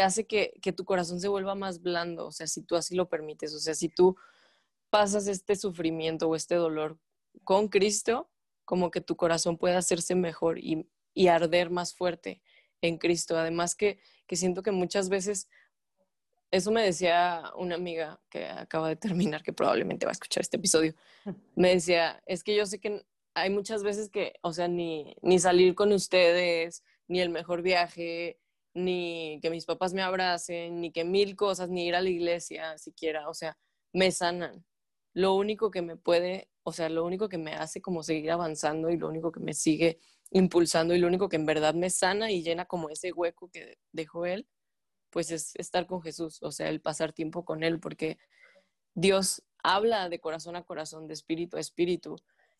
[0.00, 3.08] hace que, que, tu corazón se vuelva más blando, o sea, si tú así lo
[3.08, 4.16] permites, o sea, si tú
[4.90, 6.98] pasas este sufrimiento o este dolor
[7.44, 8.30] con Cristo,
[8.64, 10.86] como que tu corazón puede hacerse mejor y,
[11.28, 12.42] arder más fuerte
[12.80, 13.36] en Cristo.
[13.36, 15.48] Además que, que siento que muchas veces,
[16.52, 20.58] eso me decía una amiga que acaba de terminar, que probablemente va a escuchar este
[20.58, 20.94] episodio,
[21.56, 25.38] me decía, es que yo sé que hay muchas veces que, o sea, ni, ni
[25.38, 28.38] salir con ustedes, ni el mejor viaje,
[28.84, 32.78] ni que mis papás me abracen, ni que mil cosas, ni ir a la iglesia
[32.78, 33.58] siquiera, o sea,
[33.92, 34.64] me sanan.
[35.14, 38.90] Lo único que me puede o sea, lo único que me hace como seguir avanzando
[38.90, 39.98] y lo único que me sigue
[40.30, 43.78] impulsando y lo único que en verdad me sana y llena como ese hueco que
[43.90, 44.46] dejó él,
[45.08, 48.18] pues es estar con Jesús, o sea, el pasar tiempo con él, porque
[48.94, 52.16] Dios habla de corazón a corazón, de espíritu a espíritu,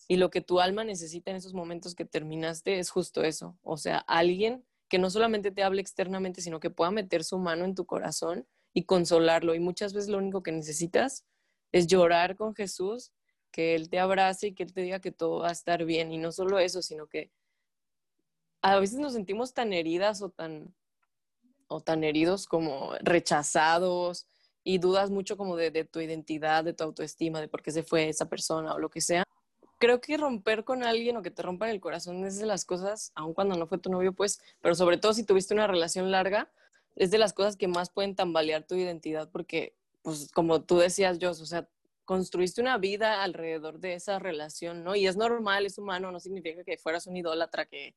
[0.09, 3.77] y lo que tu alma necesita en esos momentos que terminaste es justo eso, o
[3.77, 7.75] sea, alguien que no solamente te hable externamente, sino que pueda meter su mano en
[7.75, 9.55] tu corazón y consolarlo.
[9.55, 11.27] Y muchas veces lo único que necesitas
[11.73, 13.13] es llorar con Jesús
[13.51, 16.13] que Él te abrace y que Él te diga que todo va a estar bien.
[16.13, 17.31] Y no solo eso, sino que
[18.63, 20.75] a veces nos sentimos tan heridas o tan,
[21.69, 24.27] o tan heridos como rechazados
[24.65, 27.83] y dudas mucho como de, de, tu identidad, de tu autoestima, de por qué se
[27.83, 29.25] fue esa persona o lo que sea.
[29.79, 33.13] Creo que romper con alguien o que te rompan el corazón es de las cosas,
[33.15, 36.51] aun cuando no fue tu novio, pues, pero sobre todo si tuviste una relación larga,
[36.97, 41.19] es de las cosas que más pueden tambalear tu identidad porque, pues, como tú decías,
[41.19, 41.69] yo, o sea,
[42.05, 44.97] construiste una vida alrededor de esa relación, ¿no?
[44.97, 47.95] Y es normal, es humano, no significa que fueras un idólatra que,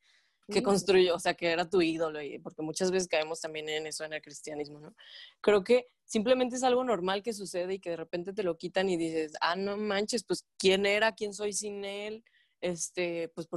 [0.51, 4.03] que construyó, o sea, que era tu ídolo, porque muchas veces caemos también en eso
[4.03, 4.95] en el cristianismo, ¿no?
[5.41, 8.89] Creo que simplemente es algo normal que sucede y que de repente te lo quitan
[8.89, 11.13] y dices, ah, no manches, pues, ¿quién era?
[11.13, 12.23] ¿Quién soy sin él?
[12.59, 13.47] Este, pues,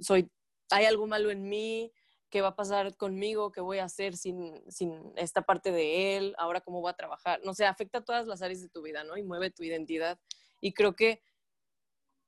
[0.00, 0.30] soy,
[0.70, 1.92] hay algo malo en mí,
[2.30, 6.34] qué va a pasar conmigo, qué voy a hacer sin, sin esta parte de él,
[6.36, 7.40] ahora cómo voy a trabajar.
[7.44, 9.16] No sé, afecta a todas las áreas de tu vida, ¿no?
[9.16, 10.18] Y mueve tu identidad.
[10.60, 11.22] Y creo que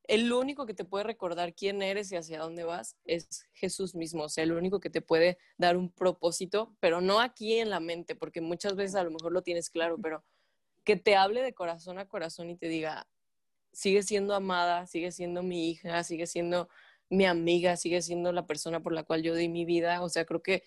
[0.09, 4.25] el único que te puede recordar quién eres y hacia dónde vas es Jesús mismo.
[4.25, 7.81] O sea, el único que te puede dar un propósito, pero no aquí en la
[7.81, 10.25] mente, porque muchas veces a lo mejor lo tienes claro, pero
[10.85, 13.09] que te hable de corazón a corazón y te diga,
[13.73, 16.69] sigue siendo amada, sigue siendo mi hija, sigue siendo
[17.11, 20.03] mi amiga, sigue siendo la persona por la cual yo di mi vida.
[20.03, 20.62] O sea, creo que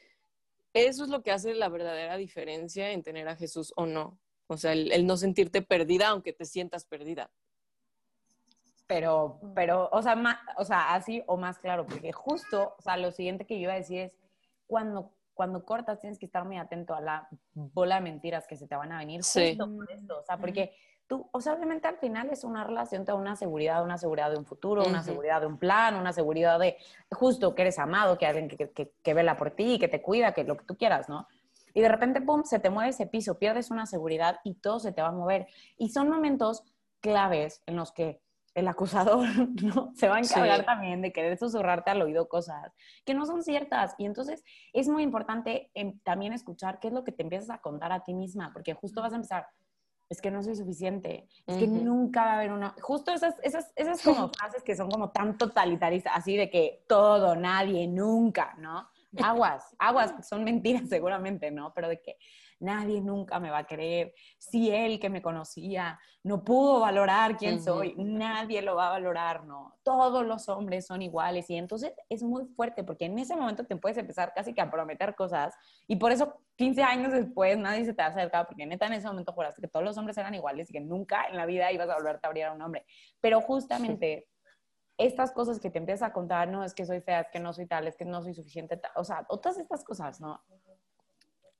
[0.73, 4.19] eso es lo que hace la verdadera diferencia en tener a Jesús o no.
[4.47, 7.31] O sea, el, no sentirte perdida aunque te sientas perdida.
[8.89, 10.17] Pero, pero, o sea,
[10.57, 13.73] o sea, así o más claro, porque justo, o sea, lo siguiente que yo iba
[13.73, 14.13] a decir es,
[14.65, 18.65] cuando, cuando cortas tienes que estar muy atento a la bola de mentiras que se
[18.65, 20.73] te van a venir justo por esto, o sea, porque
[21.05, 24.31] tú, o sea, obviamente al final es una relación, te da una seguridad, una seguridad
[24.31, 26.75] de un futuro, una seguridad de un plan, una seguridad de
[27.11, 30.33] justo que eres amado, que alguien que, que, que, vela por ti, que te cuida,
[30.33, 31.27] que lo que tú quieras, ¿no?
[31.75, 34.93] Y de repente, pum, se te mueve ese piso, pierdes una seguridad y todo se
[34.93, 35.45] te va a mover.
[35.77, 36.63] Y son momentos
[37.01, 38.19] claves en los que
[38.55, 39.27] el acusador
[39.63, 39.91] ¿no?
[39.95, 42.73] se va a encargar también de querer susurrarte al oído cosas
[43.05, 43.95] que no son ciertas.
[43.97, 47.61] Y entonces es muy importante em, también escuchar qué es lo que te empiezas a
[47.61, 49.47] contar a ti misma, porque justo vas a empezar,
[50.09, 52.75] es que no soy suficiente, es que nunca va a haber una...
[52.81, 57.35] Justo esas, esas, esas como frases que son como tan totalitaristas, así de que todo,
[57.35, 58.89] nadie, nunca, ¿no?
[59.23, 61.73] Aguas, aguas, son mentiras seguramente, ¿no?
[61.73, 62.17] Pero de que
[62.59, 64.13] nadie nunca me va a creer.
[64.37, 69.45] Si él que me conocía no pudo valorar quién soy, nadie lo va a valorar,
[69.45, 69.77] ¿no?
[69.83, 73.75] Todos los hombres son iguales y entonces es muy fuerte porque en ese momento te
[73.75, 75.55] puedes empezar casi que a prometer cosas
[75.87, 79.31] y por eso 15 años después nadie se te acerca porque neta en ese momento
[79.31, 81.95] juraste que todos los hombres eran iguales y que nunca en la vida ibas a
[81.95, 82.85] volverte a abrir a un hombre.
[83.21, 84.27] Pero justamente...
[84.97, 87.53] estas cosas que te empiezas a contar, no, es que soy fea, es que no
[87.53, 90.43] soy tal, es que no soy suficiente, o sea, todas estas cosas, ¿no?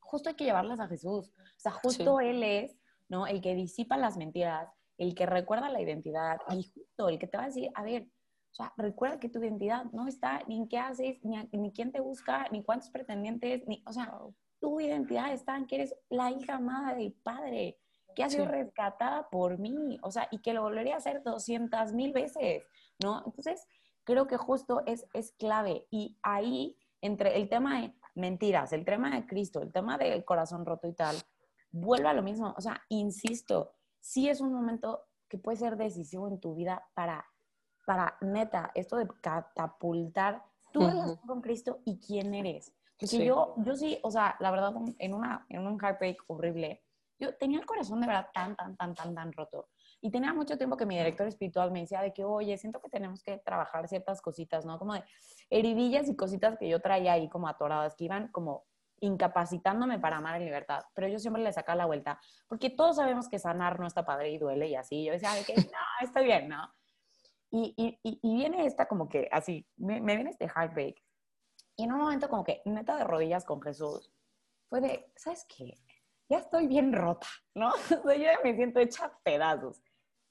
[0.10, 1.30] Justo hay que llevarlas a Jesús.
[1.30, 3.28] O sea, justo Él es, ¿no?
[3.28, 7.38] El que disipa las mentiras, el que recuerda la identidad y justo el que te
[7.38, 8.04] va a decir, a ver,
[8.52, 11.92] o sea, recuerda que tu identidad no está ni en qué haces, ni, ni quién
[11.92, 14.12] te busca, ni cuántos pretendientes, ni, o sea,
[14.60, 17.78] tu identidad está en que eres la hija amada del Padre,
[18.16, 21.94] que ha sido rescatada por mí, o sea, y que lo volvería a hacer 200
[21.94, 22.64] mil veces,
[23.02, 23.24] ¿no?
[23.26, 23.66] Entonces,
[24.04, 25.86] creo que justo es, es clave.
[25.92, 30.66] Y ahí, entre el tema de mentiras, el tema de Cristo, el tema del corazón
[30.66, 31.16] roto y tal,
[31.72, 32.54] vuelve a lo mismo.
[32.58, 37.26] O sea, insisto, sí es un momento que puede ser decisivo en tu vida para
[37.90, 42.72] para, neta, esto de catapultar tu relación con Cristo y quién eres.
[43.00, 46.84] Porque yo, yo sí, o sea, la verdad, en, una, en un heartbreak horrible,
[47.18, 49.70] yo tenía el corazón de verdad tan, tan, tan, tan, tan roto.
[50.02, 52.90] Y tenía mucho tiempo que mi director espiritual me decía de que, oye, siento que
[52.90, 54.80] tenemos que trabajar ciertas cositas, ¿no?
[54.80, 55.04] Como de
[55.50, 58.66] heridillas y cositas que yo traía ahí como atoradas, que iban como
[59.02, 60.84] incapacitándome para amar en libertad.
[60.94, 64.30] Pero yo siempre le sacaba la vuelta, porque todos sabemos que sanar no está padre
[64.32, 65.04] y duele y así.
[65.04, 66.74] Yo decía, de que no, está bien, ¿no?
[67.52, 71.04] Y, y, y, viene esta como que así, me, me viene este heartbreak.
[71.76, 74.14] Y en un momento como que neta de rodillas con Jesús,
[74.70, 75.74] fue de, ¿sabes qué?
[76.30, 77.70] Ya estoy bien rota, ¿no?
[78.04, 79.82] O sea, yo ya me siento hecha pedazos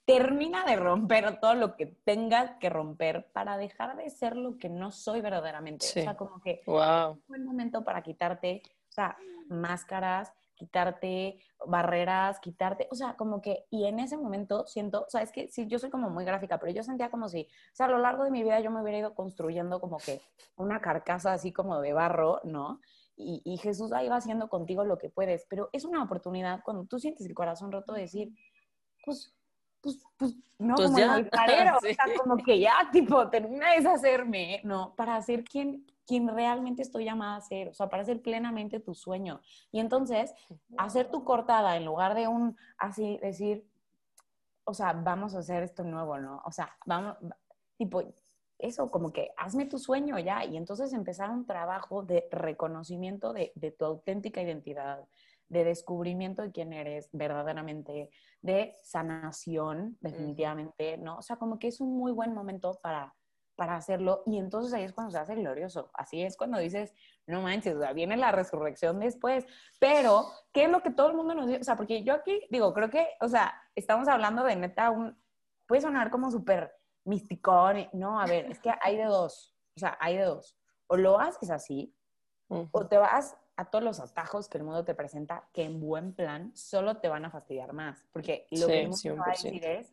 [0.08, 4.70] termina de romper todo lo que tengas que romper para dejar de ser lo que
[4.70, 5.84] no soy verdaderamente.
[5.84, 7.10] O sea, como que wow.
[7.10, 9.18] es un buen momento para quitarte, o sea,
[9.50, 15.20] máscaras, quitarte barreras, quitarte, o sea, como que, y en ese momento siento, o sea,
[15.20, 17.84] es que sí, yo soy como muy gráfica, pero yo sentía como si, o sea,
[17.84, 20.22] a lo largo de mi vida yo me hubiera ido construyendo como que
[20.56, 22.80] una carcasa así como de barro, ¿no?
[23.14, 26.86] Y, y Jesús ahí va haciendo contigo lo que puedes, pero es una oportunidad cuando
[26.86, 28.32] tú sientes el corazón roto de decir,
[29.04, 29.37] pues
[29.80, 31.16] pues, pues no, pues como ya.
[31.76, 34.94] o sea, como que ya, tipo, termina de deshacerme, ¿no?
[34.96, 38.94] Para ser quien, quien realmente estoy llamada a ser, o sea, para ser plenamente tu
[38.94, 39.40] sueño.
[39.70, 40.34] Y entonces,
[40.76, 43.66] hacer tu cortada en lugar de un, así, decir,
[44.64, 46.42] o sea, vamos a hacer esto nuevo, ¿no?
[46.44, 47.16] O sea, vamos,
[47.76, 48.02] tipo,
[48.58, 50.44] eso, como que hazme tu sueño ya.
[50.44, 55.06] Y entonces empezar un trabajo de reconocimiento de, de tu auténtica identidad,
[55.48, 58.10] de descubrimiento de quién eres verdaderamente,
[58.42, 61.18] de sanación, definitivamente, ¿no?
[61.18, 63.14] O sea, como que es un muy buen momento para,
[63.56, 65.90] para hacerlo y entonces ahí es cuando se hace glorioso.
[65.94, 66.94] Así es cuando dices,
[67.26, 69.46] no manches, o sea, viene la resurrección después.
[69.80, 71.60] Pero, ¿qué es lo que todo el mundo nos dice?
[71.60, 75.18] O sea, porque yo aquí digo, creo que, o sea, estamos hablando de neta un,
[75.66, 76.72] puede sonar como súper
[77.04, 77.88] misticón.
[77.92, 79.56] No, a ver, es que hay de dos.
[79.76, 80.56] O sea, hay de dos.
[80.86, 81.94] O lo haces así,
[82.48, 86.14] o te vas a todos los atajos que el mundo te presenta, que en buen
[86.14, 88.06] plan solo te van a fastidiar más.
[88.12, 89.92] Porque lo que el mundo va a decir es,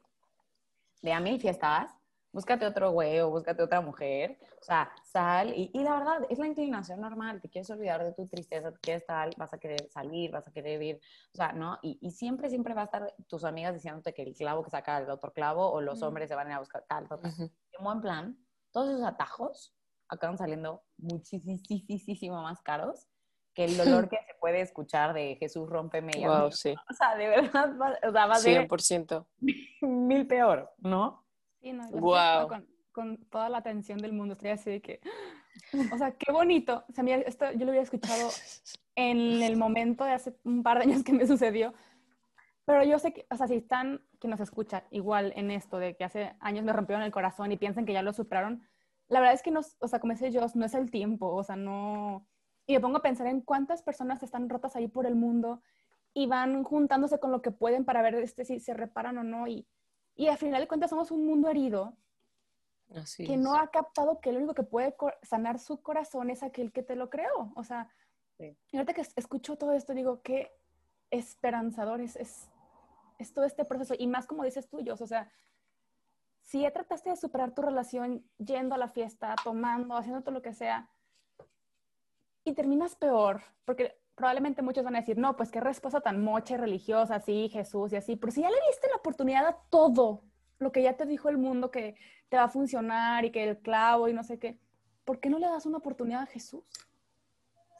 [1.01, 1.91] de a mil fiestas,
[2.31, 5.51] búscate otro güey o búscate otra mujer, o sea, sal.
[5.55, 8.77] Y, y, la verdad, es la inclinación normal, te quieres olvidar de tu tristeza, te
[8.77, 10.99] quieres tal, vas a querer salir, vas a querer ir,
[11.33, 11.79] o sea, ¿no?
[11.81, 14.99] Y, y siempre, siempre va a estar tus amigas diciéndote que el clavo que saca
[14.99, 17.33] el otro clavo o los hombres se van a ir a buscar tal, tal, tal.
[17.39, 18.37] En buen plan,
[18.69, 19.75] todos esos atajos
[20.07, 23.07] acaban saliendo muchísimo más caros
[23.55, 26.75] que el dolor que se puede escuchar de Jesús rómpeme y wow, sí.
[26.89, 27.71] O sea, de verdad,
[28.03, 29.25] o sea, va a ser 100%.
[29.81, 31.25] mil peor, ¿no?
[31.61, 32.49] Sí, no, wow.
[32.49, 34.99] con, con, toda la atención del mundo, estoy así de que,
[35.93, 36.83] o sea, qué bonito.
[36.89, 38.29] O sea, mira, esto yo lo había escuchado
[38.95, 41.73] en el momento de hace un par de años que me sucedió,
[42.65, 45.95] pero yo sé que, o sea, si están, que nos escuchan igual en esto de
[45.95, 48.67] que hace años me rompieron el corazón y piensan que ya lo superaron,
[49.07, 51.43] la verdad es que no, o sea, como decía yo, no es el tiempo, o
[51.43, 52.27] sea, no
[52.67, 55.61] y me pongo a pensar en cuántas personas están rotas ahí por el mundo
[56.13, 59.47] y van juntándose con lo que pueden para ver este, si se reparan o no.
[59.47, 59.67] Y,
[60.15, 61.97] y al final de cuentas somos un mundo herido
[63.17, 66.83] que no ha captado que el único que puede sanar su corazón es aquel que
[66.83, 67.51] te lo creó.
[67.55, 67.89] O sea,
[68.37, 68.57] sí.
[68.73, 70.51] ahorita que escucho todo esto, digo, qué
[71.11, 72.49] esperanzador es, es,
[73.19, 73.93] es, todo este proceso.
[73.97, 75.29] Y más como dices tú, o sea,
[76.43, 80.41] si ya trataste de superar tu relación yendo a la fiesta, tomando, haciendo todo lo
[80.41, 80.89] que sea,
[82.45, 86.53] y terminas peor, porque probablemente muchos van a decir, no, pues qué respuesta tan mocha
[86.53, 90.23] y religiosa, sí, Jesús y así, pero si ya le diste la oportunidad a todo
[90.59, 91.95] lo que ya te dijo el mundo que
[92.29, 94.57] te va a funcionar y que el clavo y no sé qué,
[95.03, 96.63] ¿por qué no le das una oportunidad a Jesús?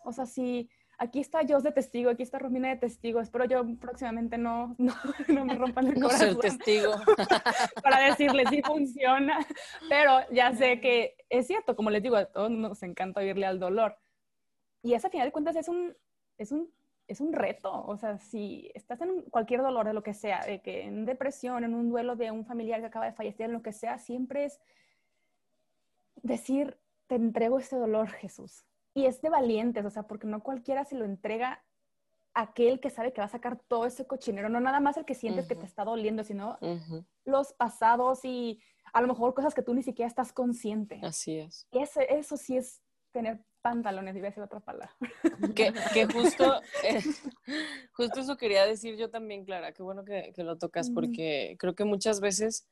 [0.03, 3.63] O sea, si aquí está Dios de testigo, aquí está Romina de testigo, espero yo
[3.79, 4.93] próximamente no, no,
[5.27, 6.33] no me rompan el corazón.
[6.33, 6.93] No testigo.
[7.83, 9.39] para decirle si funciona,
[9.89, 13.59] pero ya sé que es cierto, como les digo, a todos nos encanta oírle al
[13.59, 13.97] dolor,
[14.85, 15.97] y esa, a final de cuentas, es un,
[16.37, 16.71] es un,
[17.07, 17.83] es un reto.
[17.87, 21.63] O sea, si estás en cualquier dolor de lo que sea, de que en depresión,
[21.63, 24.45] en un duelo de un familiar que acaba de fallecer, en lo que sea, siempre
[24.45, 24.61] es
[26.21, 26.77] decir,
[27.07, 28.63] te entrego este dolor, Jesús.
[28.93, 31.63] Y es de valientes, o sea, porque no cualquiera se lo entrega
[32.35, 35.05] a aquel que sabe que va a sacar todo ese cochinero, no nada más el
[35.05, 36.59] que sientes que te está doliendo, sino
[37.23, 38.61] los pasados y
[38.93, 40.99] a lo mejor cosas que tú ni siquiera estás consciente.
[41.01, 41.67] Así es.
[41.71, 44.95] Y eso, eso sí es tener pantalones, iba a decir otra palabra.
[45.55, 47.01] Que, que justo, eh,
[47.93, 51.73] justo eso quería decir yo también, Clara, qué bueno que, que lo tocas, porque creo
[51.73, 52.67] que muchas veces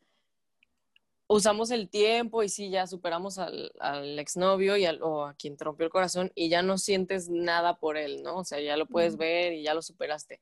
[1.25, 5.57] usamos el tiempo y sí, ya superamos al, al exnovio y al, o a quien
[5.57, 8.37] te rompió el corazón y ya no sientes nada por él, ¿no?
[8.37, 10.41] O sea, ya lo puedes ver y ya lo superaste.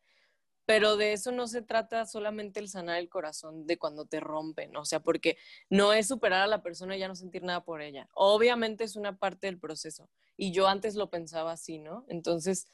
[0.66, 4.76] Pero de eso no se trata solamente el sanar el corazón de cuando te rompen,
[4.76, 5.38] o sea, porque
[5.70, 8.07] no es superar a la persona y ya no sentir nada por ella.
[8.14, 12.05] Obviamente es una parte del proceso y yo antes lo pensaba así, ¿no?
[12.07, 12.68] Entonces,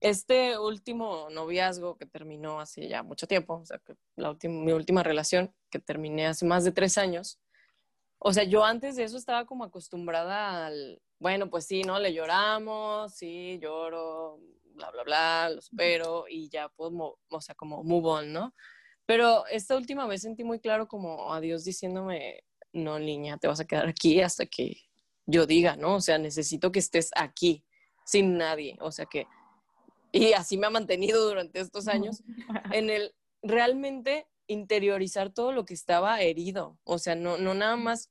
[0.00, 4.72] este último noviazgo que terminó hace ya mucho tiempo, o sea, que la última, mi
[4.72, 7.40] última relación que terminé hace más de tres años,
[8.18, 11.98] o sea, yo antes de eso estaba como acostumbrada al, bueno, pues sí, ¿no?
[11.98, 14.40] Le lloramos, sí, lloro,
[14.76, 18.54] bla, bla, bla, lo supero y ya puedo, o sea, como move on, ¿no?
[19.06, 23.60] Pero esta última vez sentí muy claro como a Dios diciéndome, no, niña, te vas
[23.60, 24.76] a quedar aquí hasta que
[25.26, 25.96] yo diga, ¿no?
[25.96, 27.64] O sea, necesito que estés aquí,
[28.04, 29.26] sin nadie, o sea que,
[30.12, 32.22] y así me ha mantenido durante estos años,
[32.72, 38.10] en el realmente interiorizar todo lo que estaba herido, o sea, no, no nada más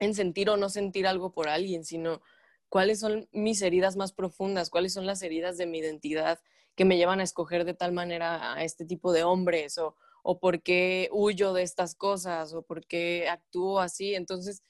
[0.00, 2.20] en sentir o no sentir algo por alguien, sino
[2.74, 6.40] cuáles son mis heridas más profundas, cuáles son las heridas de mi identidad
[6.74, 9.94] que me llevan a escoger de tal manera a este tipo de hombres o,
[10.24, 14.16] o por qué huyo de estas cosas o por qué actúo así.
[14.16, 14.64] Entonces,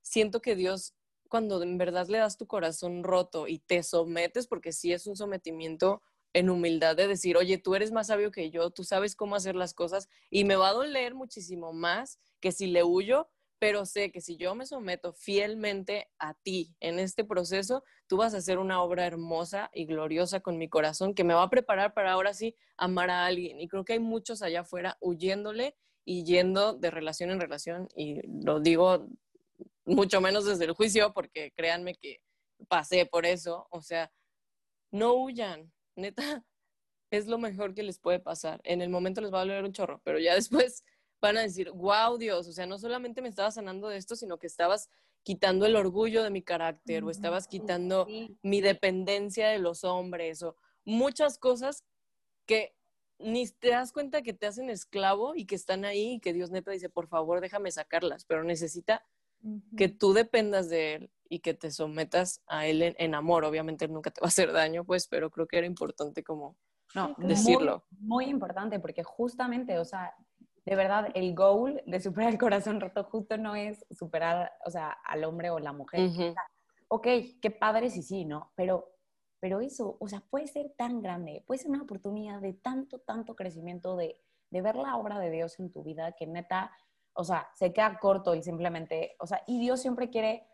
[0.00, 0.94] siento que Dios,
[1.28, 5.14] cuando en verdad le das tu corazón roto y te sometes, porque sí es un
[5.14, 6.00] sometimiento
[6.32, 9.54] en humildad de decir, oye, tú eres más sabio que yo, tú sabes cómo hacer
[9.54, 13.28] las cosas y me va a doler muchísimo más que si le huyo,
[13.64, 18.34] pero sé que si yo me someto fielmente a ti en este proceso, tú vas
[18.34, 21.94] a hacer una obra hermosa y gloriosa con mi corazón que me va a preparar
[21.94, 23.58] para ahora sí amar a alguien.
[23.58, 28.20] Y creo que hay muchos allá afuera huyéndole y yendo de relación en relación, y
[28.44, 29.08] lo digo
[29.86, 32.20] mucho menos desde el juicio, porque créanme que
[32.68, 34.12] pasé por eso, o sea,
[34.90, 36.22] no huyan, neta,
[37.10, 38.60] es lo mejor que les puede pasar.
[38.64, 40.84] En el momento les va a doler un chorro, pero ya después
[41.24, 44.38] van a decir, wow, Dios, o sea, no solamente me estabas sanando de esto, sino
[44.38, 44.90] que estabas
[45.22, 48.06] quitando el orgullo de mi carácter o estabas quitando
[48.42, 51.84] mi dependencia de los hombres o muchas cosas
[52.46, 52.76] que
[53.18, 56.50] ni te das cuenta que te hacen esclavo y que están ahí y que Dios
[56.50, 59.02] neta dice, por favor, déjame sacarlas, pero necesita
[59.76, 63.44] que tú dependas de Él y que te sometas a Él en, amor.
[63.44, 66.56] Obviamente nunca te va a hacer daño, pues, pero creo que era importante como
[66.94, 67.84] no, decirlo.
[67.90, 70.14] muy importante, porque justamente, o sea,
[70.64, 74.90] de verdad, el goal de superar el corazón roto justo no es superar, o sea,
[74.90, 76.10] al hombre o la mujer.
[76.88, 77.06] ok,
[77.40, 78.52] qué padre sí, sí, ¿no?
[78.54, 78.90] Pero,
[79.40, 83.36] pero eso, o sea, puede ser tan grande, puede ser una oportunidad de tanto, tanto
[83.36, 84.18] crecimiento, de,
[84.50, 86.72] de ver la obra de Dios en tu vida, que neta,
[87.12, 90.48] o sea, se queda corto y simplemente, o sea, y Dios siempre quiere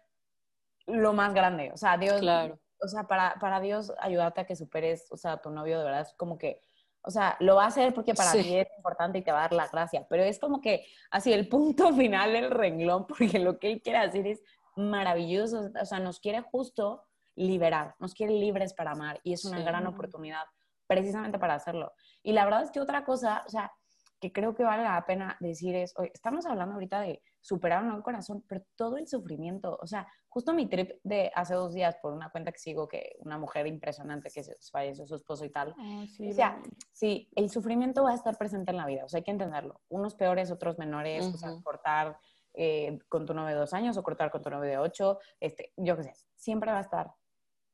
[0.87, 2.59] lo más grande, o sea, Dios, claro.
[2.81, 5.85] o sea, para, para Dios ayudarte a que superes, o sea, a tu novio de
[5.85, 6.61] verdad es como que
[7.03, 9.43] o sea, lo va a hacer porque para ti es importante y te va a
[9.43, 13.59] dar la gracia, pero es como que así el punto final del renglón, porque lo
[13.59, 14.43] que él quiere hacer es
[14.77, 19.61] maravilloso, o sea, nos quiere justo liberar, nos quiere libres para amar y es una
[19.63, 20.45] gran oportunidad
[20.87, 21.93] precisamente para hatrlo.
[22.23, 23.73] Y la verdad es que otra cosa, o sea,
[24.21, 28.03] que creo que vale la pena decir es, estamos hablando ahorita de superar un nuevo
[28.03, 32.13] corazón, pero todo el sufrimiento, o sea, justo mi trip de hace dos días por
[32.13, 35.75] una cuenta que sigo, que una mujer impresionante que se falleció su esposo y tal,
[35.79, 36.61] oh, sí, o sea,
[36.93, 39.81] sí, el sufrimiento va a estar presente en la vida, o sea, hay que entenderlo,
[39.89, 42.19] unos peores, otros menores, o sea, cortar
[42.55, 45.73] eh, con tu novio de dos años o cortar con tu novio de ocho, este,
[45.77, 47.13] yo qué sé, siempre va a estar.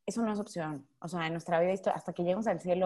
[0.05, 0.89] Eso no es opción.
[1.01, 2.85] O sea, en nuestra vida, hasta que lleguemos al cielo,